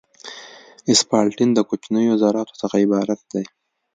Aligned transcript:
اسفالټین 0.91 1.49
د 1.53 1.59
کوچنیو 1.69 2.19
ذراتو 2.21 2.53
څخه 2.61 2.75
عبارت 2.85 3.19
دی 3.33 3.43